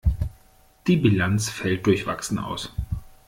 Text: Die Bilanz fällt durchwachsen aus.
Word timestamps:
Die 0.87 0.95
Bilanz 0.97 1.49
fällt 1.51 1.85
durchwachsen 1.85 2.39
aus. 2.39 2.73